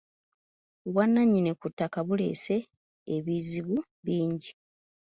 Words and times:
Obwannannyini 0.85 1.51
ku 1.59 1.67
ttaka 1.71 1.99
buleese 2.07 2.55
ebizibu 3.15 3.77
bingi. 4.05 4.51